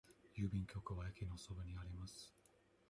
[0.35, 2.33] 郵便局は駅のそばにあります。